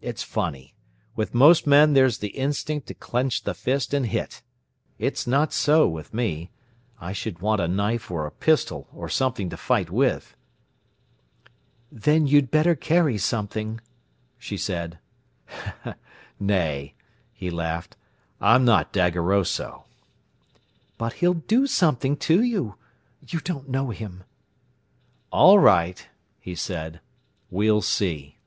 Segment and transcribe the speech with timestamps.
[0.00, 0.74] It's funny.
[1.14, 4.42] With most men there's the instinct to clench the fist and hit.
[4.98, 6.50] It's not so with me.
[7.00, 10.34] I should want a knife or a pistol or something to fight with."
[11.92, 13.80] "Then you'd better carry something,"
[14.36, 14.98] she said.
[16.40, 16.94] "Nay,"
[17.32, 17.96] he laughed;
[18.40, 19.84] "I'm not daggeroso."
[20.98, 22.74] "But he'll do something to you.
[23.28, 24.24] You don't know him."
[25.30, 26.04] "All right,"
[26.40, 26.98] he said,
[27.48, 28.38] "we'll see."